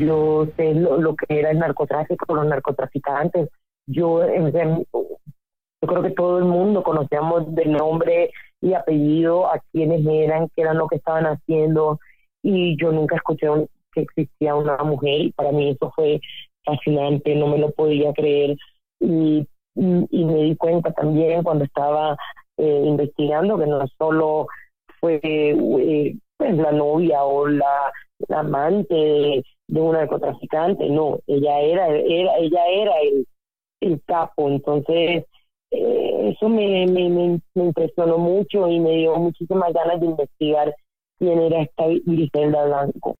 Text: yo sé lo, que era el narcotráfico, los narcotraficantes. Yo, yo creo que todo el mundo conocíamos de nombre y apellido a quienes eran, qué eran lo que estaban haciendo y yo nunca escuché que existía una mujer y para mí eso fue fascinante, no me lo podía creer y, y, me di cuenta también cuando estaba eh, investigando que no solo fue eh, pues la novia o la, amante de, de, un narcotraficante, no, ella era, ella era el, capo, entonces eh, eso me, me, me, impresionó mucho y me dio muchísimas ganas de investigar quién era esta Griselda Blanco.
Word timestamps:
yo 0.00 0.46
sé 0.56 0.74
lo, 0.74 1.14
que 1.14 1.38
era 1.38 1.50
el 1.50 1.58
narcotráfico, 1.58 2.34
los 2.34 2.46
narcotraficantes. 2.46 3.48
Yo, 3.86 4.26
yo 4.26 5.88
creo 5.88 6.02
que 6.02 6.10
todo 6.10 6.38
el 6.38 6.44
mundo 6.44 6.82
conocíamos 6.82 7.54
de 7.54 7.66
nombre 7.66 8.30
y 8.60 8.74
apellido 8.74 9.46
a 9.46 9.60
quienes 9.72 10.06
eran, 10.06 10.48
qué 10.54 10.62
eran 10.62 10.78
lo 10.78 10.88
que 10.88 10.96
estaban 10.96 11.24
haciendo 11.26 11.98
y 12.42 12.76
yo 12.80 12.92
nunca 12.92 13.16
escuché 13.16 13.46
que 13.92 14.02
existía 14.02 14.54
una 14.54 14.76
mujer 14.78 15.20
y 15.20 15.32
para 15.32 15.52
mí 15.52 15.70
eso 15.70 15.90
fue 15.94 16.20
fascinante, 16.64 17.34
no 17.34 17.48
me 17.48 17.58
lo 17.58 17.70
podía 17.72 18.12
creer 18.12 18.56
y, 19.00 19.46
y, 19.74 20.24
me 20.24 20.44
di 20.44 20.56
cuenta 20.56 20.92
también 20.92 21.42
cuando 21.42 21.64
estaba 21.64 22.16
eh, 22.58 22.82
investigando 22.84 23.58
que 23.58 23.66
no 23.66 23.86
solo 23.98 24.46
fue 25.00 25.20
eh, 25.22 26.16
pues 26.36 26.56
la 26.56 26.72
novia 26.72 27.22
o 27.24 27.46
la, 27.46 27.92
amante 28.32 28.94
de, 28.94 29.44
de, 29.68 29.80
un 29.80 29.92
narcotraficante, 29.92 30.88
no, 30.88 31.18
ella 31.26 31.60
era, 31.60 31.88
ella 31.88 32.66
era 32.68 32.92
el, 33.80 34.02
capo, 34.06 34.48
entonces 34.48 35.24
eh, 35.70 36.32
eso 36.34 36.48
me, 36.48 36.86
me, 36.86 37.08
me, 37.08 37.40
impresionó 37.54 38.18
mucho 38.18 38.68
y 38.68 38.78
me 38.80 38.96
dio 38.96 39.16
muchísimas 39.16 39.72
ganas 39.72 40.00
de 40.00 40.06
investigar 40.06 40.74
quién 41.18 41.38
era 41.38 41.62
esta 41.62 41.84
Griselda 42.04 42.64
Blanco. 42.66 43.16